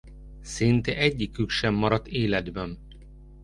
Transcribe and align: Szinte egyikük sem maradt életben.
Szinte 0.41 0.97
egyikük 0.97 1.49
sem 1.49 1.73
maradt 1.73 2.07
életben. 2.07 2.77